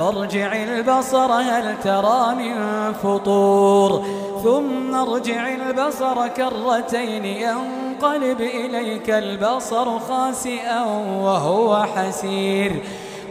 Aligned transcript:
فارجع 0.00 0.52
البصر 0.62 1.32
هل 1.32 1.74
ترى 1.84 2.34
من 2.34 2.54
فطور 2.92 4.04
ثم 4.44 4.94
ارجع 4.94 5.48
البصر 5.48 6.28
كرتين 6.28 7.24
ينقلب 7.24 8.40
إليك 8.40 9.10
البصر 9.10 9.98
خاسئا 9.98 10.80
وهو 11.22 11.86
حسير 11.96 12.76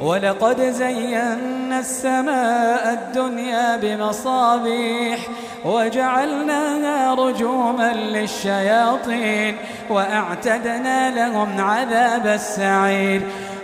ولقد 0.01 0.61
زينا 0.61 1.79
السماء 1.79 2.93
الدنيا 2.93 3.77
بمصابيح 3.77 5.19
وجعلناها 5.65 7.13
رجوما 7.15 7.93
للشياطين 7.93 9.57
وأعتدنا 9.89 11.09
لهم 11.15 11.61
عذاب 11.61 12.27
السعير 12.27 13.21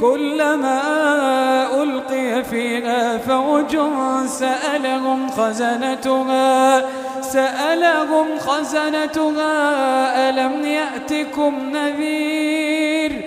كلما 0.00 0.80
ألقي 1.82 2.44
فيها 2.44 3.18
فوج 3.18 3.76
سألهم 4.26 5.30
خزنتها 5.30 6.82
سألهم 7.20 8.26
خزنتها 8.38 10.30
ألم 10.30 10.64
يأتكم 10.66 11.54
نذير 11.72 13.22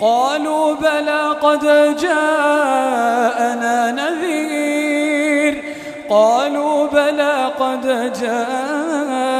قالوا 0.00 0.74
بلى 0.74 1.22
قد 1.42 1.96
جاءنا 1.96 3.90
نذير 3.92 5.64
قالوا 6.10 6.86
بلى 6.86 7.50
قد 7.60 8.12
جاءنا 8.20 9.39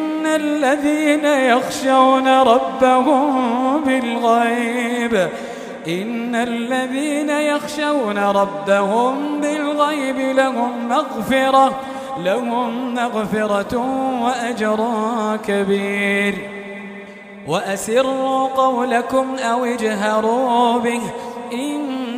الذين 0.35 1.25
يخشون 1.25 2.27
ربهم 2.27 3.51
بالغيب 3.85 5.29
إن 5.87 6.35
الذين 6.35 7.29
يخشون 7.29 8.17
ربهم 8.17 9.41
بالغيب 9.41 10.19
لهم 10.37 10.71
مغفرة 10.89 11.75
لهم 12.19 12.93
مغفرة 12.93 13.85
وأجر 14.21 14.91
كبير 15.47 16.49
وأسروا 17.47 18.47
قولكم 18.47 19.35
أو 19.51 19.65
اجهروا 19.65 20.77
به 20.79 20.99
إن 21.53 22.00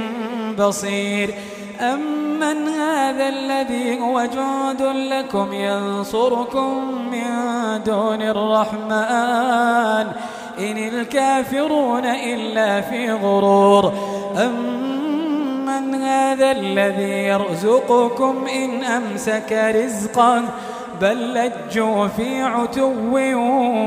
بصير 0.58 1.34
أمن 1.80 2.68
هذا 2.68 3.28
الذي 3.28 4.00
هو 4.00 4.20
جند 4.22 4.82
لكم 4.82 5.52
ينصركم 5.52 6.94
من 7.10 7.22
دون 7.84 8.22
الرحمن 8.22 10.12
إن 10.58 10.76
الكافرون 10.76 12.04
إلا 12.04 12.80
في 12.80 13.12
غرور 13.12 13.92
أمن 14.46 15.94
هذا 15.94 16.50
الذي 16.50 17.24
يرزقكم 17.24 18.44
إن 18.54 18.84
أمسك 18.84 19.72
رزقه 19.76 20.42
بل 21.00 21.34
لجوا 21.34 22.06
في 22.08 22.42
عتو 22.42 22.92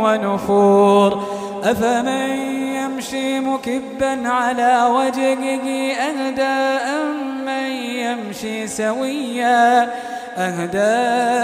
ونفور 0.04 1.24
أفمن 1.64 2.30
يمشي 2.76 3.40
مكبا 3.40 4.30
على 4.30 4.88
وجهه 4.92 5.94
أهدى 5.94 6.84
أم 6.94 7.46
من 7.46 7.72
يمشي 7.82 8.68
سويا 8.68 9.90
أهدى 10.38 10.80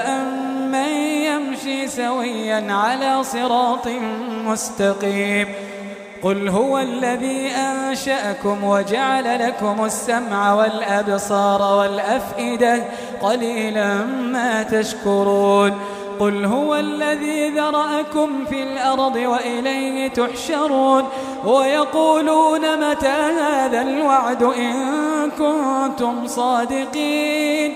أم 0.10 0.72
من 0.72 1.07
يمشي 1.68 1.88
سويا 1.88 2.64
على 2.70 3.24
صراط 3.24 3.88
مستقيم 4.46 5.48
قل 6.24 6.50
هو 6.50 6.78
الذي 6.80 7.48
أنشأكم 7.50 8.64
وجعل 8.64 9.48
لكم 9.48 9.86
السمع 9.86 10.54
والأبصار 10.54 11.62
والأفئدة 11.78 12.84
قليلا 13.22 13.96
ما 14.06 14.64
تشكرون 14.64 15.78
قل 16.20 16.46
هو 16.46 16.76
الذي 16.76 17.50
ذرأكم 17.50 18.46
في 18.50 18.64
الأرض 18.64 19.16
وإليه 19.16 20.08
تحشرون 20.08 21.04
ويقولون 21.46 22.90
متى 22.90 23.08
هذا 23.42 23.82
الوعد 23.82 24.44
إن 24.44 24.76
كنتم 25.40 26.28
صادقين 26.28 27.76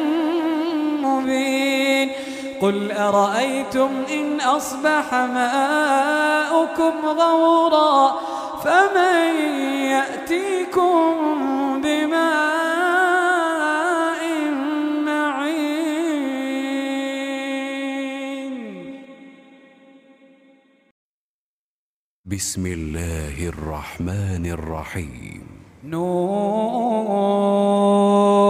مبين 1.21 2.09
قل 2.61 2.91
أرأيتم 2.91 3.89
إن 4.11 4.41
أصبح 4.41 5.13
ماؤكم 5.13 7.05
غورا 7.05 8.13
فمن 8.63 9.35
يأتيكم 9.81 11.11
بماء 11.81 14.21
معين 15.05 15.71
بسم 22.25 22.65
الله 22.65 23.47
الرحمن 23.53 24.45
الرحيم 24.45 25.41
نور 25.85 28.40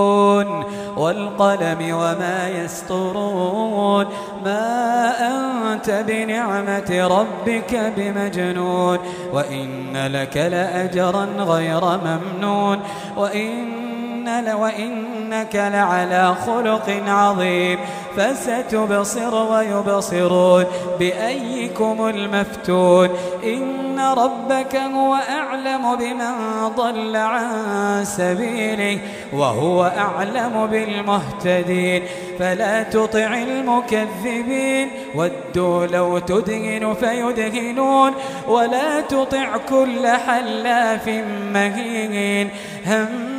والقلم 0.98 1.77
وما 1.94 2.50
يسطرون 2.50 4.06
ما 4.45 5.12
أنت 5.19 6.03
بنعمة 6.07 7.07
ربك 7.07 7.94
بمجنون 7.98 9.00
وإن 9.33 9.98
لك 10.07 10.38
لأجرا 10.38 11.25
غير 11.39 11.81
ممنون 11.86 12.80
وإن 13.18 13.91
وإنك 14.39 15.56
لعلى 15.56 16.36
خلق 16.45 17.01
عظيم 17.07 17.80
فستبصر 18.18 19.51
ويبصرون 19.54 20.66
بأيكم 21.00 22.07
المفتون 22.10 23.10
إن 23.44 24.00
ربك 24.00 24.75
هو 24.75 25.13
أعلم 25.16 25.95
بمن 25.95 26.33
ضل 26.75 27.16
عن 27.16 27.50
سبيله 28.06 29.00
وهو 29.33 29.83
أعلم 29.98 30.68
بالمهتدين 30.72 32.04
فلا 32.39 32.83
تطع 32.83 33.44
المكذبين 33.50 34.89
ودوا 35.16 35.86
لو 35.86 36.19
تدهن 36.19 36.94
فيدهنون 36.94 38.12
ولا 38.48 39.01
تطع 39.01 39.48
كل 39.69 40.07
حلاف 40.07 41.07
مهين 41.54 42.50
هم 42.86 43.31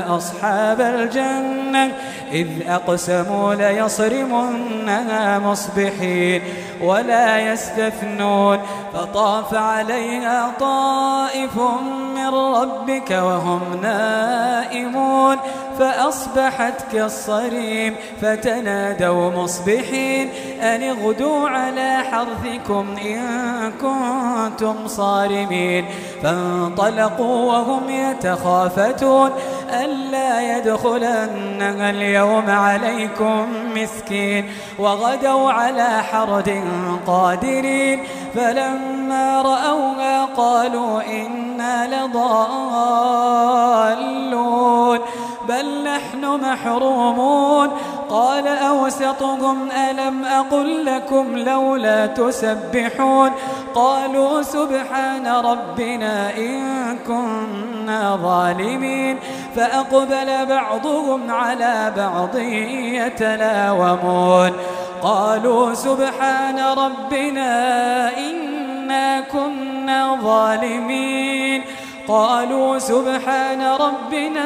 أصحاب 0.00 0.80
الجنة 0.80 1.92
إذ 2.32 2.46
أقسموا 2.68 3.54
ليصرمنها 3.54 5.38
مصبحين 5.38 6.42
ولا 6.82 7.38
يستثنون 7.40 8.58
فطاف 8.94 9.54
عليها 9.54 10.50
طائف 10.60 11.56
من 12.16 12.26
ربك 12.34 13.10
وهم 13.10 13.60
نائمون 13.82 15.36
فأصبحت 15.78 16.74
كالصريم 16.92 17.94
فتنادوا 18.22 19.30
مصبحين 19.30 20.28
أن 20.62 20.82
اغدوا 20.82 21.48
على 21.48 21.98
حرثكم 22.12 22.86
إن 23.04 23.20
كنتم 23.80 24.86
صارمين 24.88 25.84
فانطلقوا 26.22 27.52
وهم 27.52 27.82
يتخافتون 27.90 29.30
ألا 29.86 30.56
يدخلنها 30.58 31.90
اليوم 31.90 32.50
عليكم 32.50 33.46
مسكين 33.76 34.50
وغدوا 34.78 35.52
على 35.52 36.02
حرد 36.02 36.64
قادرين 37.06 38.02
فلما 38.34 39.42
رأوها 39.42 40.24
قالوا 40.24 41.00
إنا 41.12 42.04
لضالون 42.06 44.98
بل 45.48 45.84
نحن 45.88 46.40
محرومون 46.50 47.70
قال 48.10 48.48
أوسطهم 48.48 49.68
ألم 49.90 50.24
أقل 50.24 50.84
لكم 50.84 51.38
لولا 51.38 52.06
تسبحون 52.06 53.30
قالوا 53.74 54.42
سبحان 54.42 55.26
ربنا 55.26 56.36
إن 56.36 56.72
كنا 57.06 58.16
ظالمين 58.16 59.18
فأقبل 59.56 60.46
بعضهم 60.46 61.30
على 61.30 61.92
بعض 61.96 62.38
يتلاومون 62.92 64.52
قالوا 65.02 65.74
سبحان 65.74 66.58
ربنا 66.58 68.18
إنا 68.18 69.20
كنا 69.20 70.14
ظالمين 70.22 71.62
قالوا 72.08 72.78
سبحان 72.78 73.62
ربنا 73.80 74.42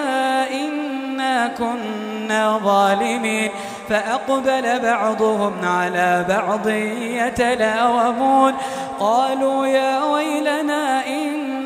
إنا 0.51 1.47
كنا 1.49 2.59
ظالمين 2.65 3.51
فأقبل 3.89 4.81
بعضهم 4.81 5.53
على 5.65 6.25
بعض 6.29 6.69
يتلاومون 7.23 8.55
قالوا 9.01 9.67
يا 9.67 10.05
ويلنا 10.05 11.07
إنا 11.07 11.50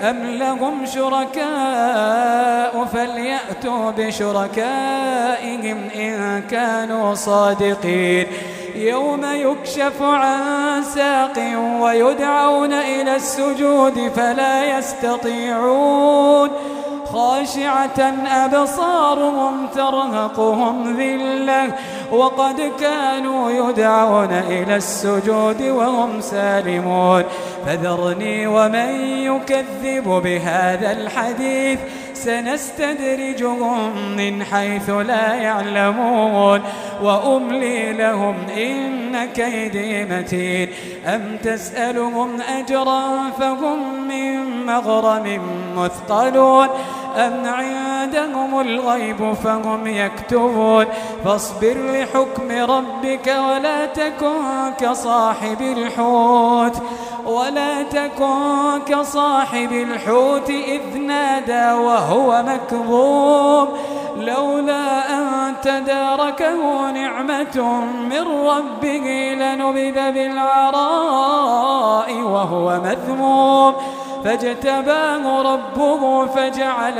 أم 0.00 0.22
لهم 0.26 0.86
شركاء 0.86 2.84
فليأتوا 2.92 3.90
بشركائهم 3.90 5.78
إن 5.96 6.42
كانوا 6.50 7.14
صادقين 7.14 8.26
يوم 8.74 9.24
يكشف 9.34 10.02
عن 10.02 10.82
ساق 10.82 11.32
ويدعون 11.80 12.72
إلى 12.72 13.16
السجود 13.16 14.10
فلا 14.16 14.78
يستطيعون 14.78 16.50
خاشعة 17.12 18.00
أبصارهم 18.44 19.66
ترهقهم 19.74 20.96
ذلة 20.96 21.72
وقد 22.12 22.72
كانوا 22.80 23.50
يدعون 23.50 24.32
إلى 24.32 24.76
السجود 24.76 25.62
وهم 25.62 26.20
سالمون 26.20 27.22
فذرني 27.66 28.46
ومن 28.46 29.00
يكذب 29.06 30.04
بهذا 30.04 30.92
الحديث 30.92 31.78
سنستدرجهم 32.24 33.92
من 34.16 34.42
حيث 34.44 34.90
لا 34.90 35.34
يعلمون 35.34 36.60
وأملي 37.02 37.92
لهم 37.92 38.34
إن 38.56 39.24
كيدي 39.24 40.04
متين 40.04 40.68
أم 41.06 41.36
تسألهم 41.42 42.28
أجرا 42.40 43.30
فهم 43.38 44.08
من 44.08 44.66
مغرم 44.66 45.40
مثقلون 45.76 46.68
أن 47.16 47.46
عندهم 47.46 48.60
الغيب 48.60 49.32
فهم 49.44 49.86
يكتبون 49.86 50.86
فاصبر 51.24 51.76
لحكم 51.92 52.50
ربك 52.72 53.36
ولا 53.50 53.86
تكن 53.86 54.70
كصاحب 54.80 55.60
الحوت 55.60 56.74
ولا 57.26 57.82
تكن 57.82 58.78
كصاحب 58.88 59.72
الحوت 59.72 60.50
إذ 60.50 60.98
نادى 60.98 61.72
وهو 61.78 62.42
مكظوم 62.46 63.68
لولا 64.16 65.14
أن 65.18 65.54
تداركه 65.62 66.90
نعمة 66.90 67.70
من 68.10 68.22
ربه 68.46 69.30
لنبذ 69.38 70.12
بالعراء 70.12 72.12
وهو 72.22 72.80
مذموم 72.84 73.74
فاجتباه 74.24 75.42
ربه 75.42 76.26
فجعل 76.26 76.99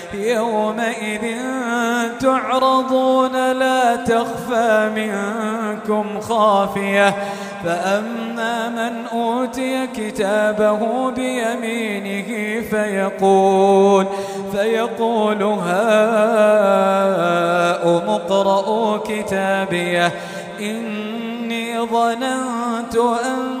يومئذ 0.13 1.37
تعرضون 2.21 3.51
لا 3.51 3.95
تخفى 3.95 4.89
منكم 4.95 6.19
خافية 6.19 7.13
فأما 7.65 8.69
من 8.69 9.05
أوتي 9.19 9.87
كتابه 9.87 11.11
بيمينه 11.11 12.61
فيقول 12.69 14.05
فيقول 14.51 15.43
هاؤم 15.43 18.09
اقرءوا 18.09 18.97
كتابيه 18.97 20.11
إني 20.59 21.79
ظننت 21.79 22.95
أن 22.95 23.60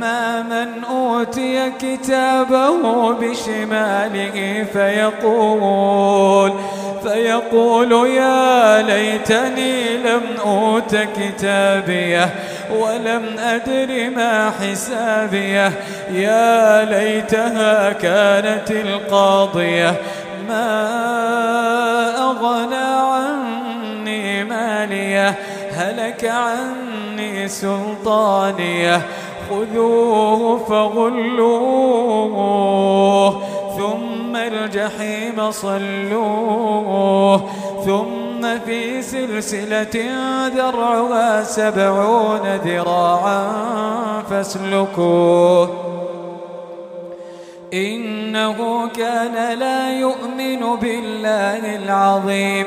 أما 0.00 0.42
من 0.42 0.84
أوتي 0.84 1.70
كتابه 1.70 3.12
بشماله 3.14 4.66
فيقول 4.72 6.52
فيقول 7.02 8.06
يا 8.10 8.82
ليتني 8.82 9.96
لم 9.96 10.22
أوت 10.44 10.96
كتابيه 10.96 12.30
ولم 12.70 13.24
أدر 13.38 14.10
ما 14.16 14.50
حسابيه 14.60 15.72
يا 16.10 16.84
ليتها 16.84 17.92
كانت 17.92 18.70
القاضية 18.70 19.94
ما 20.48 20.88
أغنى 22.18 22.74
عني 23.12 24.44
ماليه 24.44 25.34
هلك 25.74 26.32
عني 26.34 27.48
سلطانيه 27.48 29.02
خذوه 29.50 30.58
فغلوه 30.58 33.30
ثم 33.78 34.36
الجحيم 34.36 35.50
صلوه 35.50 37.40
ثم 37.84 38.58
في 38.64 39.02
سلسلة 39.02 40.06
ذرعها 40.56 41.42
سبعون 41.44 42.56
ذراعا 42.64 43.42
فاسلكوه 44.30 45.70
إنه 47.74 48.88
كان 48.88 49.58
لا 49.58 49.92
يؤمن 49.98 50.76
بالله 50.80 51.76
العظيم 51.76 52.66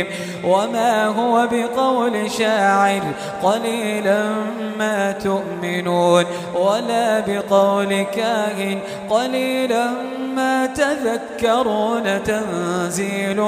الرجيم 0.00 0.06
وما 0.44 1.06
هو 1.06 1.48
بقول 1.52 2.30
شاعر 2.30 3.00
قليلا 3.42 4.22
ما 4.78 5.12
تؤمنون 5.12 6.24
ولا 6.58 7.20
بقول 7.20 8.02
كاهن 8.02 8.78
قليلا 9.10 9.86
ما 10.36 10.66
تذكرون 10.66 12.22
تنزيل 12.24 13.40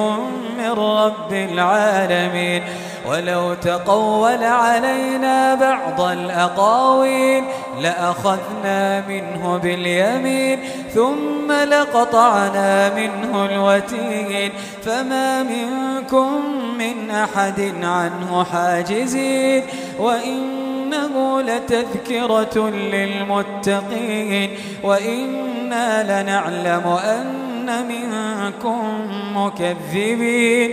من 0.59 0.71
رب 0.77 1.33
العالمين 1.33 2.63
ولو 3.11 3.55
تقول 3.55 4.45
علينا 4.45 5.55
بعض 5.55 6.01
الأقاويل 6.01 7.45
لأخذنا 7.83 9.01
منه 9.09 9.59
باليمين 9.63 10.59
ثم 10.95 11.53
لقطعنا 11.53 12.95
منه 12.95 13.45
الوتين 13.45 14.53
فما 14.85 15.43
منكم 15.43 16.34
من 16.79 17.11
أحد 17.11 17.73
عنه 17.83 18.45
حاجزين 18.45 19.63
وإنه 19.99 21.43
لتذكرة 21.43 22.69
للمتقين 22.71 24.51
وإنا 24.83 26.23
لنعلم 26.23 26.87
أن 26.87 27.35
منكم 27.89 28.83
مكذبين 29.37 30.71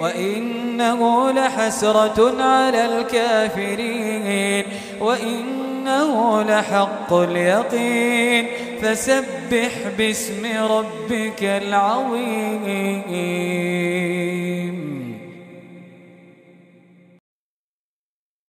وإنه 0.00 1.30
لحسرة 1.30 2.42
على 2.42 2.84
الكافرين 2.86 4.64
وإنه 5.00 6.42
لحق 6.42 7.12
اليقين 7.12 8.46
فسبح 8.82 9.70
باسم 9.98 10.44
ربك 10.70 11.42
العظيم 11.42 12.62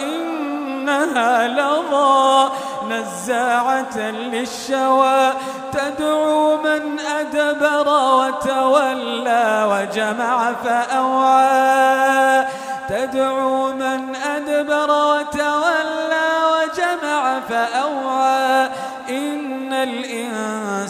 إنها 0.00 1.48
لظى 1.48 2.48
نزاعة 2.90 3.98
للشوى 4.10 5.30
تدعو 5.72 6.56
من 6.56 6.98
أدبر 6.98 7.88
وتولى 8.14 9.64
وجمع 9.70 10.52
فأوعى 10.64 12.46
تدعو 12.88 13.72
من 13.72 14.16
أدبر 14.16 14.90
وتولى 14.90 16.26
وجمع 16.54 17.40
فأوعى 17.50 18.68
إن 19.08 19.72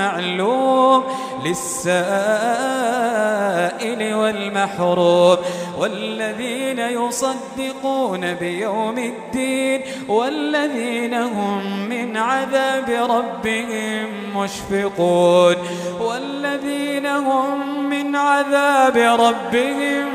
معلوم 0.00 1.04
للسائل 1.44 4.00
والمحروم 4.14 5.36
والذين 5.78 6.78
يصدقون 6.78 8.34
بيوم 8.34 8.98
الدين 8.98 9.80
والذين 10.08 11.14
هم 11.14 11.88
من 11.88 12.16
عذاب 12.16 12.90
ربهم 13.10 14.06
مشفقون 14.36 15.54
والذين 16.00 17.06
هم 17.06 17.84
من 17.90 18.16
عذاب 18.16 18.96
ربهم 19.20 20.06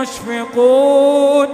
مشفقون 0.00 1.48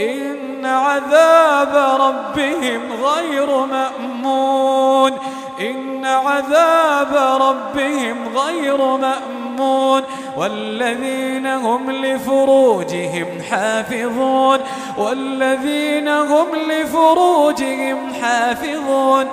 إن 0.00 0.38
عذاب 0.66 2.00
ربهم 2.00 2.80
غير 3.04 3.66
مأمون 3.66 5.12
إن 5.60 6.04
عذاب 6.04 7.40
ربهم 7.42 8.16
غير 8.36 8.76
مأمون 8.96 10.02
والذين 10.36 11.46
هم 11.46 11.90
لفروجهم 11.90 13.26
حافظون 13.50 14.58
والذين 14.98 16.08
هم 16.08 16.46
لفروجهم 16.68 17.96
حافظون 18.22 19.26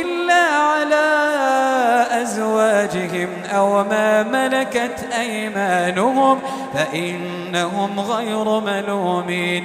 إلا 0.00 0.44
على 0.52 1.34
أزواجهم 2.22 3.28
أو 3.56 3.70
ما 3.84 4.22
ملكت 4.22 5.08
أيمانهم 5.20 6.40
فإنهم 6.74 8.00
غير 8.00 8.60
ملومين 8.60 9.64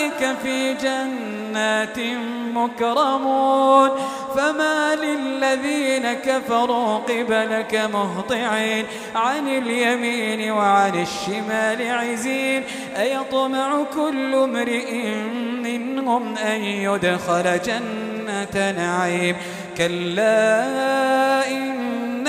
أولئك 0.00 0.36
في 0.42 0.74
جنات 0.74 1.98
مكرمون 2.54 3.90
فما 4.36 4.94
للذين 4.94 6.12
كفروا 6.12 6.96
قبلك 6.98 7.88
مهطعين 7.92 8.84
عن 9.14 9.48
اليمين 9.48 10.50
وعن 10.52 11.02
الشمال 11.02 11.90
عزين 11.90 12.62
أيطمع 12.96 13.82
كل 13.94 14.34
امرئ 14.34 14.94
منهم 15.62 16.36
أن 16.38 16.60
يدخل 16.64 17.58
جنة 17.64 18.72
نعيم 18.76 19.36
كلا 19.78 20.40
إن 21.50 22.09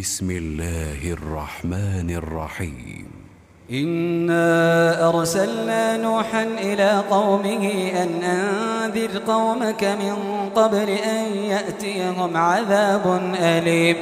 بسم 0.00 0.30
الله 0.30 1.12
الرحمن 1.12 2.10
الرحيم 2.10 3.06
إنا 3.72 5.08
أرسلنا 5.08 5.96
نوحا 5.96 6.42
إلى 6.42 7.02
قومه 7.10 7.70
أن 8.02 8.08
أنذر 8.24 9.08
قومك 9.28 9.84
من 9.84 10.14
قبل 10.56 10.88
أن 10.88 11.36
يأتيهم 11.48 12.36
عذاب 12.36 13.20
أليم 13.40 13.96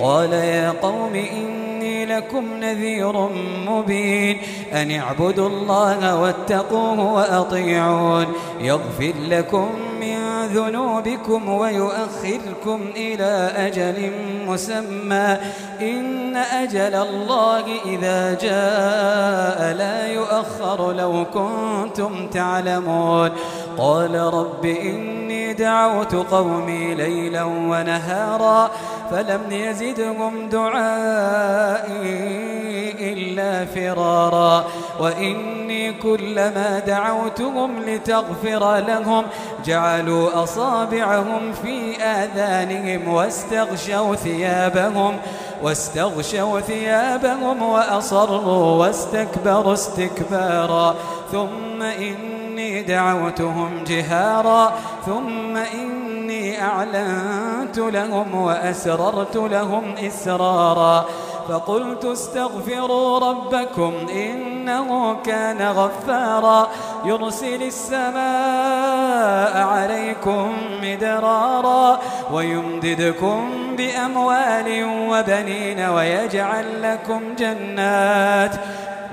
قال 0.00 0.32
يا 0.32 0.70
قوم 0.70 1.14
إني 1.14 2.06
لكم 2.06 2.44
نذير 2.60 3.28
مبين 3.68 4.38
أن 4.72 4.90
اعبدوا 4.90 5.48
الله 5.48 6.20
واتقوه 6.22 7.12
وأطيعون 7.14 8.26
يغفر 8.60 9.12
لكم 9.30 9.68
من 10.00 10.19
ذنوبكم 10.46 11.48
ويؤخركم 11.48 12.80
إلى 12.96 13.52
أجل 13.56 14.12
مسمى 14.48 15.36
إن 15.80 16.36
أجل 16.36 16.94
الله 16.94 17.64
إذا 17.86 18.34
جاء 18.34 19.74
لا 19.76 20.08
يؤخر 20.08 20.92
لو 20.92 21.24
كنتم 21.34 22.26
تعلمون 22.28 23.30
قال 23.78 24.14
رب 24.14 24.64
إني 24.64 25.52
دعوت 25.52 26.14
قومي 26.14 26.94
ليلا 26.94 27.42
ونهارا 27.44 28.70
فلم 29.10 29.40
يزدهم 29.50 30.48
دعائي 30.48 32.94
إلا 33.12 33.64
فرارا 33.64 34.64
وإني 35.00 35.92
كلما 35.92 36.82
دعوتهم 36.86 37.80
لتغفر 37.82 38.76
لهم 38.76 39.24
جعلوا 39.64 40.29
أصابعهم 40.34 41.52
في 41.62 42.02
آذانهم 42.02 43.08
واستغشوا 43.14 44.14
ثيابهم 44.14 45.16
واستغشوا 45.62 46.60
ثيابهم 46.60 47.62
وأصروا 47.62 48.76
واستكبروا 48.86 49.72
استكبارا 49.74 50.94
ثم 51.32 51.82
إني 51.82 52.82
دعوتهم 52.82 53.84
جهارا 53.86 54.72
ثم 55.06 55.56
إني 55.56 56.62
أعلنت 56.62 57.78
لهم 57.78 58.34
وأسررت 58.34 59.36
لهم 59.36 59.94
إسرارا 60.06 61.04
فقلت 61.50 62.04
استغفروا 62.04 63.18
ربكم 63.18 63.92
إنه 64.12 65.14
كان 65.24 65.62
غفارا 65.68 66.68
يرسل 67.04 67.62
السماء 67.62 69.56
عليكم 69.62 70.52
مدرارا 70.82 71.98
ويمددكم 72.32 73.50
بأموال 73.76 74.84
وبنين 74.84 75.80
ويجعل 75.80 76.82
لكم 76.82 77.20
جنات 77.38 78.52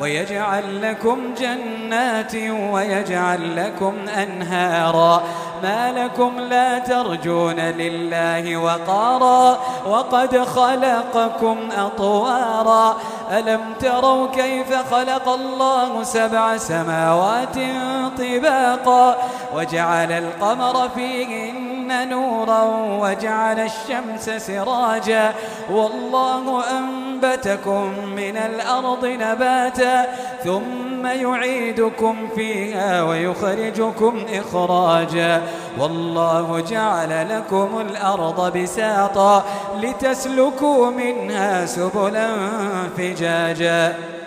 ويجعل 0.02 0.82
لكم 0.90 1.34
جنات 1.38 2.36
ويجعل 2.72 3.56
لكم 3.66 3.94
أنهارا 4.16 5.24
ما 5.64 5.92
لكم 5.92 6.40
لا 6.40 6.80
ترجون 6.80 7.56
لله 7.56 8.58
وقارا 8.58 9.58
وقد 9.88 10.44
خلقكم 10.44 11.58
أطوارا 11.78 12.98
ألم 13.38 13.62
تروا 13.80 14.28
كيف 14.36 14.92
خلق 14.94 15.30
الله 15.30 16.04
سبع 16.04 16.58
سماوات 16.58 17.56
طباقا 18.20 19.18
وجعل 19.56 20.12
القمر 20.12 20.90
فيهن 20.96 22.10
نورا 22.10 22.64
وجعل 23.00 23.60
الشمس 23.60 24.30
سراجا 24.48 25.34
والله 25.72 26.64
أنبتكم 26.78 27.94
من 28.16 28.38
الأرض 28.38 29.06
نباتا 29.06 29.87
ثم 30.43 31.06
يعيدكم 31.06 32.15
فيها 32.36 33.04
ويخرجكم 33.04 34.13
إخراجا 34.34 35.41
والله 35.80 36.60
جعل 36.69 37.36
لكم 37.36 37.69
الأرض 37.89 38.58
بساطا 38.58 39.45
لتسلكوا 39.84 40.89
منها 40.91 41.65
سبلا 41.65 42.28
فجاجا 42.97 43.95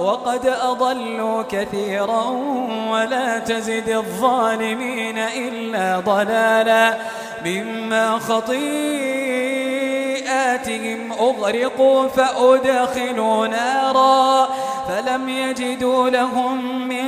وقد 0.00 0.46
أضلوا 0.46 1.42
كثيرا 1.42 2.24
ولا 2.90 3.38
تزد 3.38 3.88
الظالمين 3.88 5.18
إلا 5.18 6.00
ضلالا 6.00 6.96
مما 7.46 8.18
خطيئاتهم 8.18 11.12
أغرقوا 11.12 12.08
فأدخلوا 12.08 13.46
نارا 13.46 14.48
فلم 14.88 15.28
يجدوا 15.28 16.10
لهم 16.10 16.88
من 16.88 17.04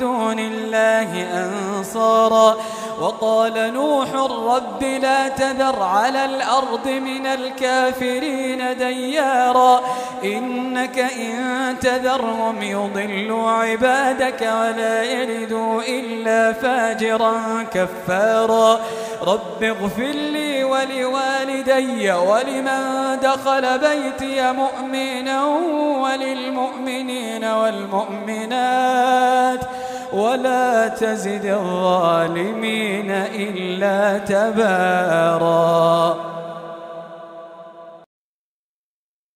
دون 0.00 0.38
الله 0.38 1.26
أنصارا 1.46 2.56
وقال 3.00 3.74
نوح 3.74 4.08
رب 4.54 4.82
لا 4.82 5.28
تذر 5.28 5.82
على 5.82 6.24
الأرض 6.24 6.88
من 6.88 7.26
الكافرين 7.26 8.78
ديارا 8.78 9.80
إنك 10.24 10.98
إن 10.98 11.76
تذرهم 11.80 12.62
يضلوا 12.62 13.50
عبادك 13.50 14.40
ولا 14.42 15.02
يلدوا 15.02 15.82
إلا 15.88 16.52
فاجرا 16.52 17.66
كفارا 17.74 18.80
رب 19.22 19.62
اغفر 19.64 20.02
لي 20.12 20.64
ولوالدي 20.64 22.12
ولمن 22.12 22.92
دخل 23.22 23.78
بيتي 23.78 24.52
مؤمنا 24.52 25.44
وللمؤمنين 25.44 27.44
والمؤمنات 27.44 29.60
ولا 30.12 30.88
تزد 30.88 31.44
الظالمين 31.44 33.10
إلا 33.10 34.18
تبارا 34.18 35.78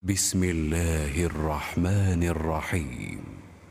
بسم 0.02 0.44
الله 0.44 1.26
الرحمن 1.26 2.22
الرحيم 2.22 3.24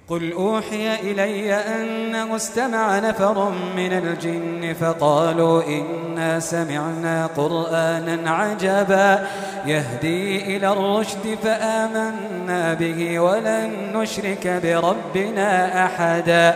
قل 0.08 0.32
أوحي 0.32 0.96
إلي 0.96 1.54
أنه 1.54 2.36
استمع 2.36 3.00
نفر 3.00 3.50
من 3.76 3.94
الجن 3.94 4.74
فقالوا 4.74 5.62
إنا 5.64 6.40
سمعنا 6.40 7.26
قرآنا 7.38 8.32
عجبا 8.32 9.28
يهدي 9.66 10.58
إلى 10.58 10.68
الرشد 10.72 11.38
فآمنا 11.44 12.74
به 12.74 13.20
ولن 13.20 13.72
نشرك 13.96 14.48
بربنا 14.64 15.86
أحداً 15.86 16.56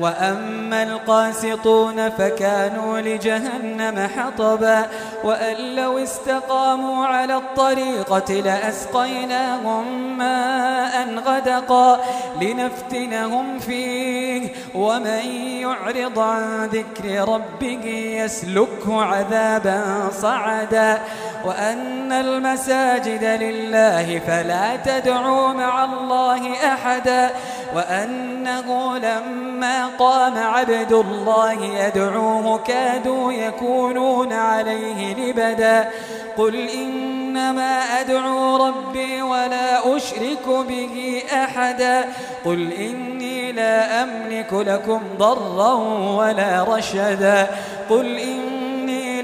وأما 0.00 0.82
القاسطون 0.82 2.10
فكانوا 2.10 2.98
لجهنم 3.00 4.08
حطبا 4.18 4.86
وأن 5.24 5.74
لو 5.74 5.98
استقاموا 5.98 7.06
على 7.06 7.36
الطريقة 7.36 8.32
لأسقيناهم 8.34 10.18
ماء 10.18 11.14
غدقا 11.26 12.00
لنفتنهم 12.42 13.58
فيه 13.58 14.48
ومن 14.74 15.20
يعرض 15.60 16.18
عن 16.18 16.64
ذكر 16.66 17.32
ربه 17.34 17.86
يسلكه 18.24 19.02
عذابا 19.02 19.82
صعدا 20.22 20.98
وأن 21.44 22.12
المساجد 22.12 23.24
لله 23.24 24.20
فلا 24.26 24.76
تدعوا 24.76 25.48
مع 25.48 25.84
الله 25.84 26.52
أحدا 26.74 27.30
وأنه 27.74 28.98
لما 28.98 29.85
قام 29.98 30.38
عبد 30.38 30.92
الله 30.92 31.52
يدعوه 31.62 32.58
كادوا 32.58 33.32
يكونون 33.32 34.32
عليه 34.32 35.14
لبدا 35.14 35.88
قل 36.36 36.68
إنما 36.68 37.80
أدعو 38.00 38.66
ربي 38.66 39.22
ولا 39.22 39.96
أشرك 39.96 40.48
به 40.68 41.22
أحدا 41.34 42.04
قل 42.44 42.72
إني 42.72 43.52
لا 43.52 44.02
أملك 44.02 44.52
لكم 44.52 45.00
ضرا 45.18 45.72
ولا 46.18 46.62
رشدا 46.68 47.46
قل 47.90 48.18
إني 48.18 48.65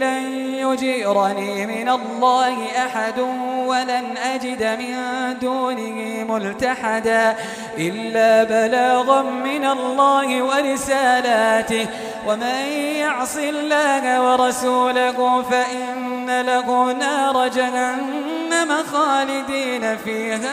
لن 0.03 0.35
يجيرني 0.55 1.67
من 1.67 1.89
الله 1.89 2.67
أحد 2.87 3.19
ولن 3.67 4.05
أجد 4.35 4.63
من 4.63 4.97
دونه 5.41 6.25
ملتحدا 6.35 7.37
إلا 7.79 8.45
بلاغا 8.45 9.23
من 9.23 9.65
الله 9.67 10.43
ورسالاته 10.43 11.87
ومن 12.27 12.67
يعص 13.01 13.37
الله 13.37 14.31
ورسوله 14.33 15.43
فإن 15.51 16.41
له 16.41 16.93
نار 16.93 17.49
جهنم 17.49 18.71
خالدين 18.93 19.97
فيها 19.97 20.51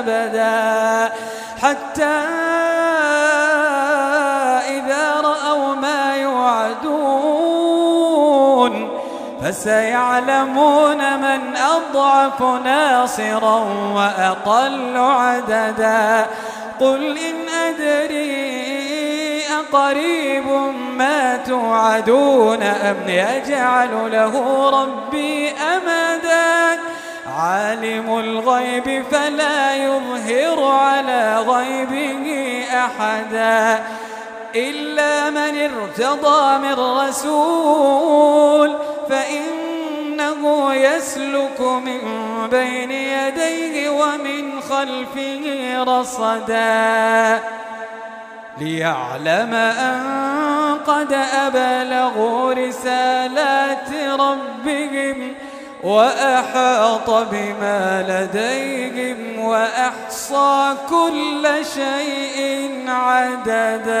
أبدا 0.00 1.12
حتى 1.62 2.20
فسيعلمون 9.44 10.98
من 11.16 11.56
أضعف 11.56 12.42
ناصرا 12.42 13.64
وأقل 13.94 14.96
عددا 14.96 16.26
قل 16.80 17.18
إن 17.18 17.48
أدري 17.48 18.70
أقريب 19.48 20.46
ما 20.96 21.36
توعدون 21.36 22.62
أم 22.62 22.96
يجعل 23.08 24.10
له 24.12 24.64
ربي 24.82 25.48
أمدا 25.50 26.80
عالم 27.38 28.18
الغيب 28.18 29.04
فلا 29.12 29.76
يظهر 29.76 30.72
على 30.72 31.38
غيبه 31.38 32.64
أحدا 32.74 33.84
إلا 34.54 35.30
من 35.30 35.70
ارتضى 35.70 36.58
من 36.68 36.72
رسول 36.74 38.76
فإنه 39.10 40.74
يسلك 40.74 41.60
من 41.60 41.98
بين 42.50 42.90
يديه 42.90 43.90
ومن 43.90 44.60
خلفه 44.60 45.44
رصدا 45.84 47.40
ليعلم 48.60 49.54
أن 49.54 50.78
قد 50.86 51.12
أبلغوا 51.46 52.52
رسالات 52.52 54.18
ربهم 54.20 55.34
وأحاط 55.82 57.10
بما 57.10 58.04
لديهم 58.08 59.44
وأحصى 59.44 60.74
كل 60.90 61.48
شيء 61.74 62.84
عددا 62.88 64.00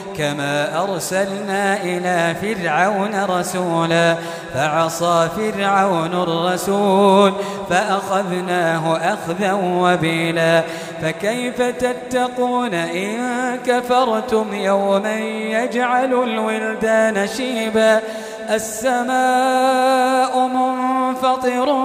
كما 0.17 0.83
أرسلنا 0.83 1.77
إلى 1.83 2.35
فرعون 2.41 3.23
رسولا 3.29 4.15
فعصى 4.53 5.27
فرعون 5.35 6.13
الرسول 6.23 7.33
فأخذناه 7.69 8.97
أخذا 8.97 9.53
وبيلا 9.53 10.63
فكيف 11.01 11.61
تتقون 11.61 12.73
إن 12.73 13.17
كفرتم 13.65 14.45
يوما 14.53 15.19
يجعل 15.49 16.13
الولدان 16.23 17.27
شيبا 17.27 17.99
السماء 18.49 20.47
منفطر 20.47 21.75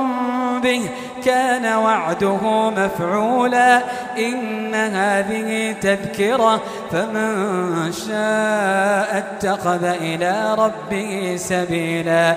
به 0.63 0.81
كان 1.27 1.75
وعده 1.77 2.71
مفعولا 2.71 3.81
إن 4.19 4.75
هذه 4.75 5.73
تذكرة 5.81 6.61
فمن 6.93 7.93
شاء 7.93 9.19
اتخذ 9.43 9.85
إلى 9.85 10.57
ربه 10.59 11.37
سبيلا 11.39 12.37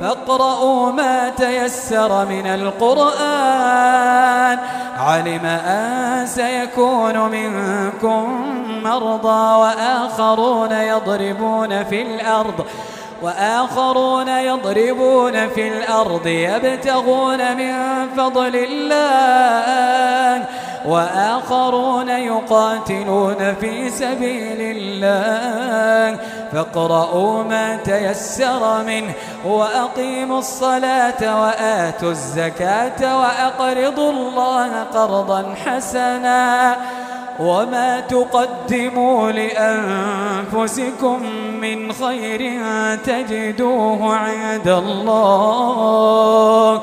فاقرؤوا 0.00 0.92
ما 0.92 1.28
تيسر 1.36 2.26
من 2.26 2.46
القرآن 2.46 4.58
علم 4.98 5.46
أن 5.46 6.26
سيكون 6.26 7.28
منكم 7.30 8.44
مرضى 8.84 9.56
وآخرون 9.58 10.72
يضربون 10.72 11.84
في 11.84 12.02
الأرض 12.02 12.66
وآخرون 13.22 14.28
يضربون 14.28 15.48
في 15.48 15.68
الأرض 15.68 16.26
يبتغون 16.26 17.56
من 17.56 17.72
فضل 18.16 18.56
الله 18.56 20.46
وآخرون 20.86 22.08
يقاتلون 22.08 23.54
في 23.60 23.90
سبيل 23.90 24.56
الله 24.76 26.18
فاقرؤوا 26.52 27.42
ما 27.44 27.76
تيسر 27.76 28.82
منه 28.84 29.12
وأقيموا 29.44 30.38
الصلاة 30.38 31.42
وآتوا 31.44 32.10
الزكاة 32.10 33.18
وأقرضوا 33.18 34.10
الله 34.12 34.82
قرضا 34.94 35.54
حسنا 35.66 36.76
وما 37.40 38.00
تقدموا 38.00 39.30
لأنفسكم 39.32 41.22
من 41.60 41.92
خير 41.92 42.52
تجدوه 43.04 44.16
عند 44.16 44.68
الله 44.68 46.82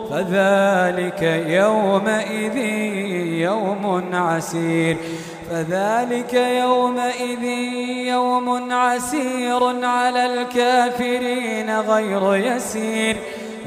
فذلك 0.11 1.21
يومئذ 1.47 2.57
يوم 3.41 4.03
عسير 4.13 4.97
فذلك 5.49 6.33
يومئذ 6.33 7.43
يوم 8.07 8.71
عسير 8.73 9.85
على 9.85 10.25
الكافرين 10.25 11.79
غير 11.79 12.35
يسير 12.35 13.17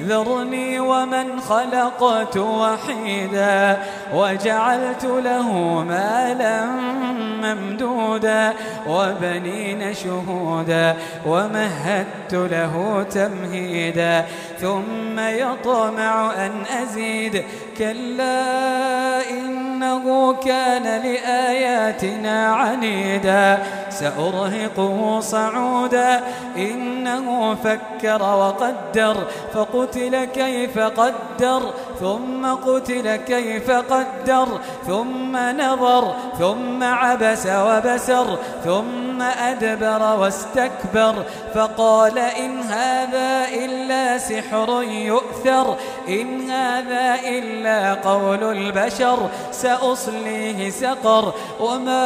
ذرني 0.01 0.81
ومن 0.81 1.41
خلقت 1.41 2.37
وحيدا 2.37 3.79
وجعلت 4.15 5.05
له 5.05 5.53
مالا 5.85 6.67
ممدودا 7.43 8.53
وبنين 8.89 9.95
شهودا 9.95 10.97
ومهدت 11.27 12.33
له 12.33 13.07
تمهيدا 13.11 14.25
ثم 14.61 15.19
يطمع 15.29 16.33
أن 16.47 16.53
أزيد 16.83 17.45
كلا 17.79 19.31
إنه 19.31 20.33
كان 20.33 20.83
لآياتنا 20.83 22.47
عنيدا 22.55 23.59
سأرهقه 23.91 25.21
صعودا 25.21 26.21
إنه 26.57 27.55
فكر 27.65 28.23
وقدر 28.23 29.17
فقتل 29.55 30.25
كيف 30.25 30.79
قدر 30.79 31.73
ثم 32.01 32.55
قتل 32.55 33.17
كيف 33.17 33.71
قدر 33.71 34.47
ثم 34.87 35.37
نظر 35.37 36.15
ثم 36.39 36.85
عبس 36.85 37.47
وبسر 37.47 38.39
ثم 38.65 39.23
أدبر 39.23 40.17
واستكبر 40.19 41.15
فقال 41.55 42.19
إن 42.19 42.61
هذا 42.61 43.49
إلا 43.65 44.19
سحر 44.19 44.83
يؤثر 44.83 45.77
إن 46.09 46.51
هذا 46.51 47.15
إلا 47.29 47.95
قول 47.95 48.43
البشر 48.45 49.19
سأصليه 49.53 50.71
سقر 50.71 51.33
وما 51.61 52.05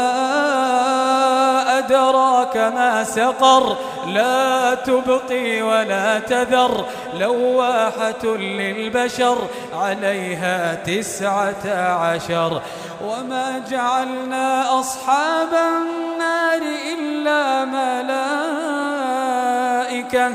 أدراك 1.79 2.57
ما 2.57 3.05
سقر 3.05 3.77
لا 4.07 4.75
تبقي 4.75 5.63
ولا 5.63 6.19
تذر 6.19 6.85
لواحة 7.15 8.25
للبشر 8.25 9.39
عليها 9.83 10.75
تسعة 10.75 11.79
عشر 12.05 12.63
وما 13.05 13.63
جعلنا 13.71 14.81
أصحاب 14.81 15.49
النار 15.55 16.61
إلا 16.99 17.65
ملائكة 17.65 20.33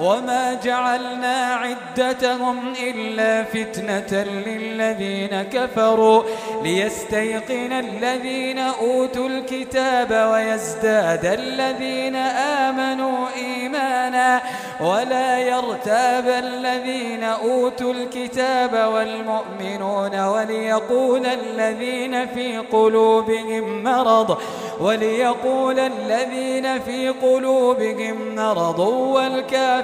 وما 0.00 0.54
جعلنا 0.54 1.36
عدتهم 1.54 2.72
إلا 2.82 3.44
فتنة 3.44 4.24
للذين 4.46 5.42
كفروا 5.52 6.22
ليستيقن 6.62 7.72
الذين 7.72 8.58
أوتوا 8.58 9.28
الكتاب 9.28 10.30
ويزداد 10.32 11.24
الذين 11.26 12.16
آمنوا 12.56 13.26
إيمانا 13.36 14.42
ولا 14.80 15.38
يرتاب 15.38 16.28
الذين 16.28 17.24
أوتوا 17.24 17.92
الكتاب 17.92 18.90
والمؤمنون 18.94 20.20
وليقول 20.24 21.26
الذين 21.26 22.26
في 22.26 22.58
قلوبهم 22.58 23.82
مرض 23.82 24.38
وليقول 24.80 25.78
الذين 25.78 26.80
في 26.80 27.08
قلوبهم 27.08 28.34
مرض 28.34 28.78
والكافرون 28.88 29.83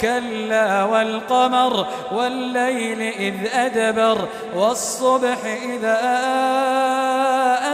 كلا 0.00 0.84
والقمر 0.84 1.86
والليل 2.12 3.02
إذ 3.02 3.34
أدبر 3.54 4.28
والصبح 4.56 5.36
إذا 5.44 5.98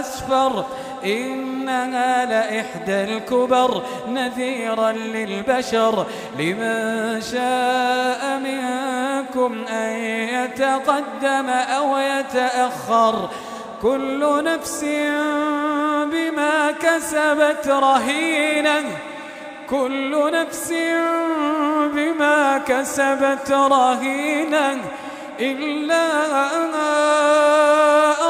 أسفر 0.01 0.65
إنها 1.05 2.25
لإحدى 2.25 3.05
الكبر 3.05 3.83
نذيرا 4.09 4.93
للبشر 4.93 6.07
لمن 6.39 7.21
شاء 7.33 8.39
منكم 8.45 9.65
أن 9.75 9.93
يتقدم 10.45 11.49
أو 11.51 11.97
يتأخر 11.99 13.29
كل 13.83 14.45
نفس 14.45 14.85
بما 16.13 16.71
كسبت 16.81 17.69
رهينه 17.69 18.83
كل 19.73 20.13
نفس 20.33 20.69
بما 21.95 22.63
كسبت 22.69 23.51
رهينة 23.51 24.79
إلا 25.41 26.13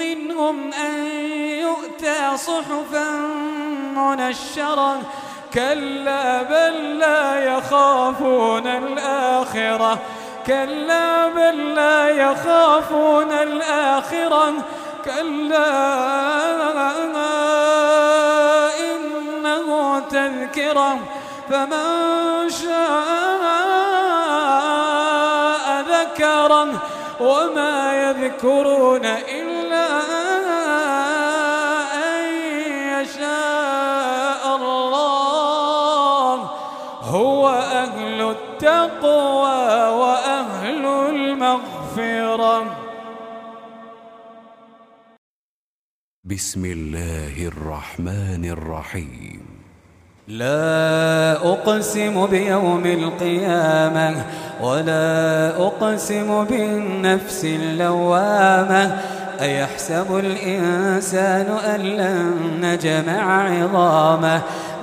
منهم 0.00 0.70
أن 0.72 1.06
يؤتى 1.38 2.36
صحفا 2.36 3.10
منشرة 3.96 5.00
كلا 5.54 6.42
بل 6.42 6.98
لا 6.98 7.44
يخافون 7.44 8.66
الآخرة 8.66 9.98
كلا 10.46 11.28
بل 11.28 11.74
لا 11.74 12.08
يخافون 12.08 13.32
الآخرة 13.32 14.52
كلا 15.04 15.60
إنه 18.94 19.98
تذكرة 20.10 20.98
فمن 21.50 22.48
شاء 22.48 23.24
ذكره 25.80 26.66
وما 27.20 27.94
يذكرون 28.02 29.04
إلا 29.06 29.59
التقوى 38.62 39.88
وأهل 39.88 40.84
المغفرة 41.08 42.62
بسم 46.24 46.64
الله 46.64 47.46
الرحمن 47.48 48.44
الرحيم 48.44 49.40
لا 50.28 51.36
أقسم 51.36 52.26
بيوم 52.26 52.86
القيامة 52.86 54.24
ولا 54.62 55.46
أقسم 55.66 56.44
بالنفس 56.44 57.44
اللوامة 57.44 58.96
أيحسب 59.40 60.18
الإنسان 60.18 61.46
أن 61.74 61.80
لن 61.80 62.34
نجمع 62.60 63.42
عظامه 63.46 64.42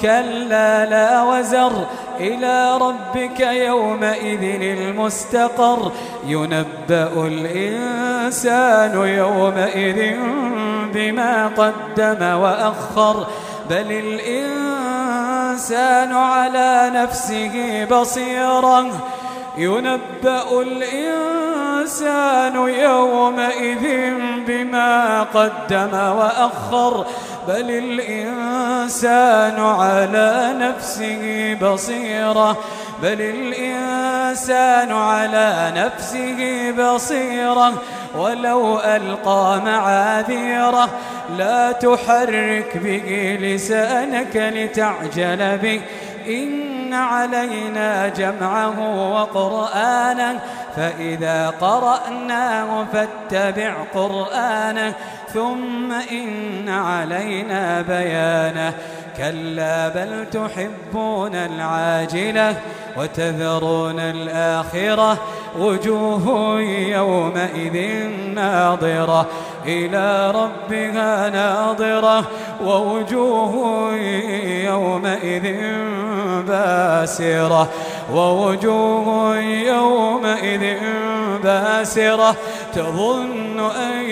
كلا 0.00 0.84
لا 0.86 1.22
وزر 1.22 1.72
إلى 2.20 2.78
ربك 2.78 3.40
يومئذ 3.40 4.42
المستقر 4.78 5.92
ينبأ 6.26 7.10
الإنسان 7.16 8.94
يومئذ 9.08 10.16
بما 10.94 11.46
قدم 11.46 12.22
وأخر 12.38 13.26
بل 13.70 13.92
الإنسان 13.92 16.12
على 16.12 16.90
نفسه 16.94 17.86
بصيرا 17.90 18.86
ينبأ 19.58 20.42
الإنسان 20.60 21.67
الإنسان 21.88 22.56
يومئذ 22.80 24.12
بما 24.46 25.22
قدم 25.22 25.92
وأخر 25.94 27.06
بل 27.48 27.70
الإنسان 27.70 29.60
على 29.60 30.52
نفسه 30.58 31.54
بصيرة 31.62 32.56
بل 33.02 33.20
الإنسان 33.20 34.92
على 34.92 35.72
نفسه 35.76 36.70
بصيرة 36.78 37.74
ولو 38.18 38.78
ألقى 38.78 39.60
معاذيره 39.66 40.88
لا 41.38 41.72
تحرك 41.72 42.76
به 42.84 43.38
لسانك 43.42 44.36
لتعجل 44.36 45.58
به 45.58 45.80
إن 46.28 46.77
إن 46.88 46.94
علينا 46.94 48.08
جمعه 48.08 48.94
وقرآنه 49.12 50.40
فإذا 50.76 51.50
قرأناه 51.60 52.84
فاتبع 52.92 53.74
قرآنه 53.94 54.92
ثم 55.34 55.92
إن 55.92 56.68
علينا 56.68 57.82
بيانه 57.82 58.72
كلا 59.16 59.88
بل 59.88 60.26
تحبون 60.30 61.34
العاجلة 61.34 62.56
وتذرون 62.96 64.00
الآخرة 64.00 65.18
وجوه 65.58 66.28
يومئذ 66.70 68.06
ناضرة 68.34 69.26
إلى 69.68 70.30
ربها 70.30 71.28
ناظرة 71.30 72.24
ووجوه 72.64 73.54
يومئذ 74.64 75.54
باسرة 76.46 77.68
ووجوه 78.14 79.36
يومئذ 79.66 80.76
باسرة 81.42 82.36
تظن 82.74 83.60
أن 83.60 84.02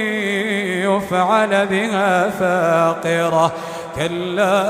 يفعل 0.91 1.67
بها 1.67 2.31
فاقرة 2.31 3.53
كلا 3.97 4.63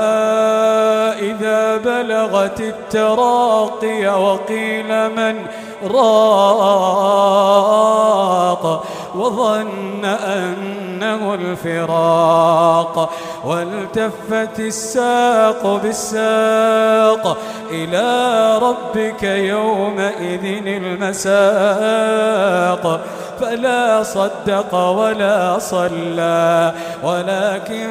إذا 1.19 1.77
بلغت 1.77 2.59
التراقي 2.59 4.07
وقيل 4.23 5.09
من 5.15 5.45
راق 5.91 8.83
وظن 9.15 10.05
أن 10.05 10.76
كأنه 10.99 11.33
الفراق 11.33 13.09
والتفت 13.45 14.59
الساق 14.59 15.79
بالساق 15.83 17.37
إلى 17.71 18.57
ربك 18.57 19.23
يومئذ 19.23 20.67
المساق 20.67 22.99
فلا 23.41 24.03
صدق 24.03 24.75
ولا 24.75 25.59
صلى 25.59 26.73
ولكن 27.03 27.87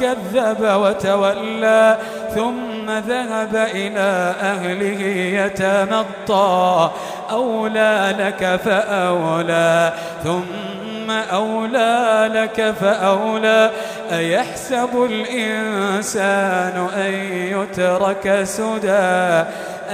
كذب 0.00 0.60
وتولى 0.62 1.96
ثم 2.34 2.86
ذهب 3.08 3.54
إلى 3.56 4.34
أهله 4.42 5.00
يتمطى 5.44 6.90
أولى 7.32 8.14
لك 8.18 8.60
فأولى 8.64 9.92
ثم 10.24 10.87
أولى 11.10 12.30
لك 12.34 12.74
فأولى 12.80 13.70
أيحسب 14.12 15.08
الإنسان 15.10 16.88
أن 16.96 17.12
يترك 17.32 18.40
سدى 18.44 19.44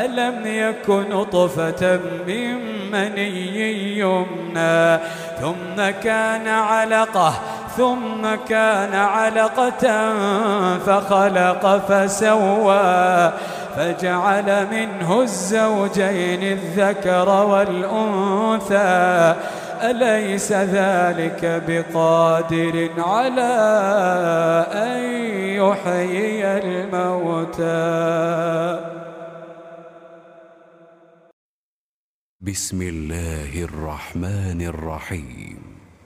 ألم 0.05 0.41
يكن 0.45 1.03
نطفة 1.11 2.01
من 2.27 2.55
مني 2.93 3.59
يمنى 3.99 4.99
ثم 5.41 5.91
كان 6.05 6.49
علقة 6.49 7.35
ثم 7.77 8.35
كان 8.49 8.95
علقة 8.95 9.73
فخلق 10.87 11.83
فسوى 11.89 13.33
فجعل 13.77 14.67
منه 14.73 15.21
الزوجين 15.23 16.43
الذكر 16.43 17.29
والأنثى 17.45 19.35
أليس 19.91 20.53
ذلك 20.53 21.63
بقادر 21.69 22.91
على 23.01 23.55
أن 24.73 25.03
يحيي 25.61 26.59
الموتى 26.59 27.75
بسم 32.43 32.83
الله 32.83 33.65
الرحمن 33.65 34.61
الرحيم 34.63 35.64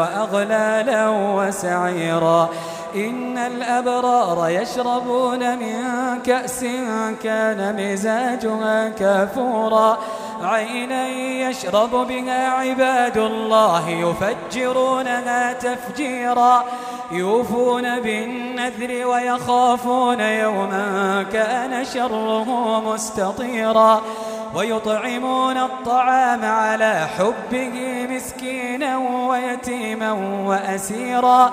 وأغلالا 0.00 1.08
وسعيرا 1.10 2.48
إن 2.94 3.38
الأبرار 3.38 4.48
يشربون 4.48 5.58
من 5.58 5.76
كأس 6.26 6.60
كان 7.22 7.76
مزاجها 7.78 8.88
كافورا 8.88 9.98
عينا 10.42 11.08
يشرب 11.48 11.90
بها 11.94 12.48
عباد 12.50 13.16
الله 13.18 13.90
يفجرونها 13.90 15.52
تفجيرا 15.52 16.64
يوفون 17.12 18.00
بالنذر 18.00 19.06
ويخافون 19.06 20.20
يوما 20.20 21.24
كان 21.32 21.84
شره 21.84 22.80
مستطيرا 22.92 24.00
ويطعمون 24.54 25.56
الطعام 25.56 26.44
على 26.44 27.06
حبه 27.18 28.06
مسكينا 28.10 28.98
ويتيما 29.28 30.12
وأسيرا 30.46 31.52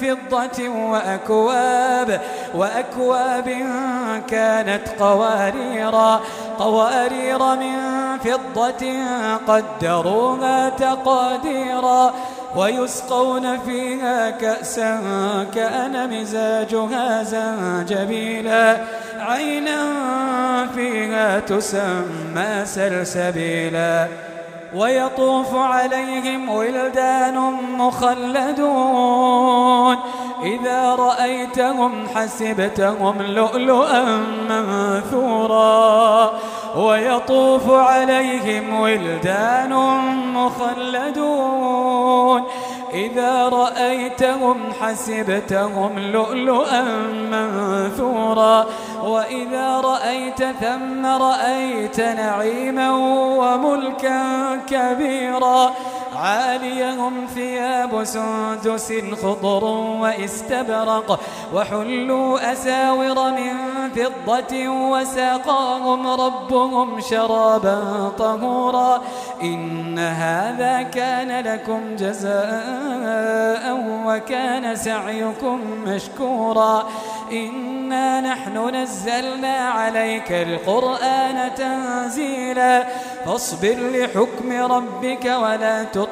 فضة 0.00 0.68
وأكواب 0.68 2.20
وأكواب 2.54 3.64
كانت 4.28 4.88
قواريرا 5.00 6.20
قوارير 6.58 7.56
من 7.56 7.76
فضة 8.24 8.92
قدروها 9.48 10.68
تقاديرا 10.68 12.14
ويسقون 12.56 13.58
فيها 13.58 14.30
كأسا 14.30 15.00
كأن 15.54 16.20
مزاجها 16.20 17.22
زنجبيلا 17.22 18.76
عينا 19.20 19.86
فيها 20.74 21.40
تسمى 21.40 22.64
سلسبيلا 22.64 24.06
ويطوف 24.74 25.54
عليهم 25.56 26.48
ولدان 26.48 27.38
مخلدون 27.78 29.96
إذا 30.42 30.94
رأيتهم 30.94 32.06
حسبتهم 32.14 33.22
لؤلؤا 33.22 34.02
منثورا 34.50 36.30
ويطوف 36.76 37.70
عليهم 37.70 38.80
ولدان 38.80 39.72
مخلدون 40.34 42.42
إذا 42.92 43.48
رأيتهم 43.48 44.56
حسبتهم 44.80 45.98
لؤلؤا 45.98 46.82
منثورا 47.30 48.66
وإذا 49.04 49.80
رأيت 49.80 50.44
ثم 50.44 51.06
رأيت 51.06 52.00
نعيما 52.00 52.90
وملكا 53.38 54.20
كبيرا 54.70 55.70
عاليهم 56.22 57.12
ثياب 57.34 58.04
سندس 58.04 58.92
خضر 59.22 59.64
واستبرق 60.00 61.20
وحلوا 61.54 62.52
أساور 62.52 63.30
من 63.30 63.52
فضة 63.96 64.68
وساقاهم 64.68 66.06
ربهم 66.06 67.00
شرابا 67.00 67.80
طهورا 68.18 69.02
إن 69.42 69.98
هذا 69.98 70.82
كان 70.82 71.40
لكم 71.46 71.80
جزاء 71.96 73.76
وكان 74.06 74.76
سعيكم 74.76 75.60
مشكورا 75.86 76.86
إنا 77.32 78.20
نحن 78.20 78.74
نزلنا 78.76 79.54
عليك 79.56 80.32
القرآن 80.32 81.50
تنزيلا 81.56 82.86
فاصبر 83.26 83.76
لحكم 83.80 84.72
ربك 84.72 85.24
ولا 85.42 85.84
تطع 85.84 86.11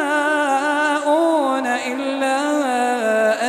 يشاءون 0.00 1.66
إلا 1.66 2.40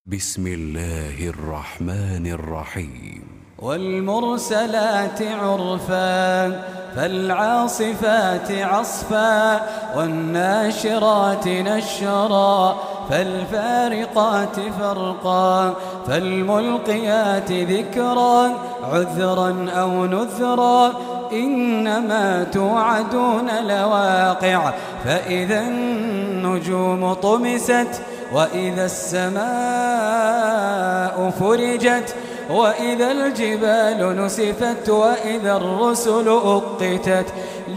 بسم 0.06 0.48
الله 0.48 1.18
الرحمن 1.30 2.26
الرحيم 2.28 3.33
والمرسلات 3.64 5.20
عرفا 5.44 6.50
فالعاصفات 6.96 8.52
عصفا 8.52 9.62
والناشرات 9.98 11.48
نشرا 11.48 12.76
فالفارقات 13.10 14.56
فرقا 14.82 15.74
فالملقيات 16.08 17.52
ذكرا 17.52 18.50
عذرا 18.94 19.68
أو 19.76 20.06
نذرا 20.06 20.92
إنما 21.32 22.44
توعدون 22.44 23.48
لواقع 23.68 24.72
فإذا 25.06 25.60
النجوم 25.60 27.14
طمست 27.14 28.02
وإذا 28.34 28.86
السماء 28.86 31.32
فرجت 31.40 32.16
وإذا 32.54 33.12
الجبال 33.12 34.24
نسفت 34.26 34.90
وإذا 34.90 35.56
الرسل 35.58 36.28
أقتت 36.28 37.26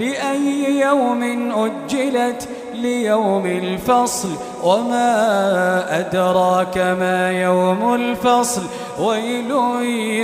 لأي 0.01 0.81
يوم 0.81 1.51
أجلت 1.53 2.49
ليوم 2.74 3.47
الفصل 3.47 4.29
وما 4.64 5.85
أدراك 5.99 6.79
ما 6.79 7.33
يوم 7.43 7.95
الفصل 7.95 8.62
ويل 9.01 9.51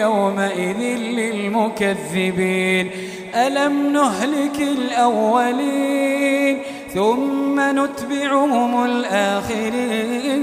يومئذ 0.01 0.79
للمكذبين 1.17 2.91
ألم 3.35 3.87
نهلك 3.93 4.59
الأولين 4.61 6.63
ثم 6.95 7.61
نتبعهم 7.85 8.85
الآخرين 8.85 10.43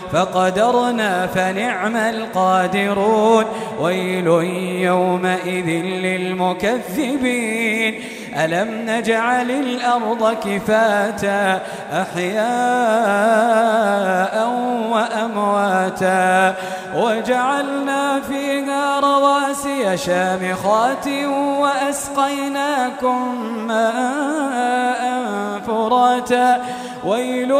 فقدرنا 0.13 1.27
فنعم 1.27 1.95
القادرون 1.95 3.45
ويل 3.79 4.27
يومئذ 4.85 5.67
للمكذبين 5.81 8.01
ألم 8.35 8.67
نجعل 8.87 9.51
الأرض 9.51 10.33
كفاتا 10.33 11.61
أحياء 11.91 14.49
وأمواتا 14.91 16.55
وجعلنا 16.97 18.19
فيها 18.21 18.99
رواسي 18.99 19.97
شامخات 19.97 21.07
وأسقيناكم 21.59 23.47
ماء 23.67 25.11
فراتا 25.67 26.61
ويل 27.05 27.51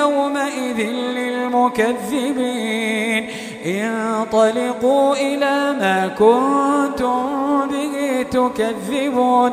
يومئذ 0.00 0.80
للمكذبين 0.90 3.28
انطلقوا 3.66 5.14
إلى 5.14 5.72
ما 5.80 6.08
كنتم 6.18 7.26
به 7.68 8.22
تكذبون 8.30 9.52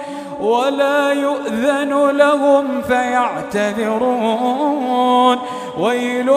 ولا 0.41 1.13
يؤذن 1.13 2.17
لهم 2.17 2.81
فيعتذرون 2.81 5.37
ويل 5.77 6.27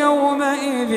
يومئذ 0.00 0.90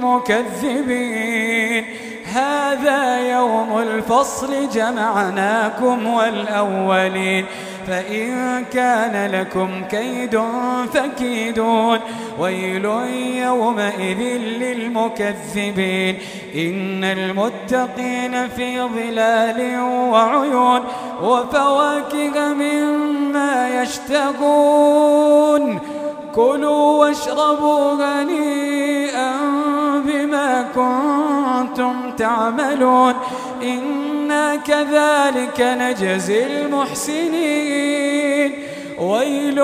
للمكذبين 0.00 1.84
هذا 2.32 3.20
يوم 3.32 3.78
الفصل 3.78 4.68
جمعناكم 4.68 6.06
والأولين 6.06 7.46
فإن 7.86 8.64
كان 8.72 9.30
لكم 9.30 9.70
كيد 9.90 10.40
فكيدون 10.94 11.98
ويل 12.40 12.84
يومئذ 13.36 14.20
للمكذبين 14.62 16.18
إن 16.54 17.04
المتقين 17.04 18.48
في 18.48 18.80
ظلال 18.82 19.80
وعيون 19.88 20.80
وفواكه 21.22 22.54
مما 22.54 23.82
يشتهون 23.82 25.78
كلوا 26.34 26.92
واشربوا 27.04 27.90
غنيئا 27.92 29.30
بما 30.06 30.64
كنتم 30.74 32.01
تعملون 32.16 33.14
إنا 33.62 34.56
كذلك 34.56 35.60
نجزي 35.60 36.46
المحسنين 36.46 38.52
ويل 39.00 39.58